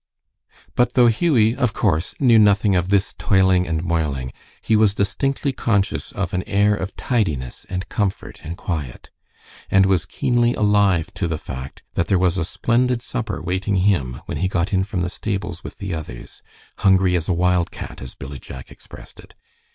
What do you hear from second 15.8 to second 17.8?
others, "hungry as a wild